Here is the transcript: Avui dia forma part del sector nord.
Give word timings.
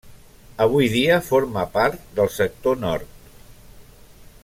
Avui 0.65 0.87
dia 0.93 1.17
forma 1.27 1.65
part 1.75 2.09
del 2.21 2.33
sector 2.39 2.83
nord. 2.87 3.15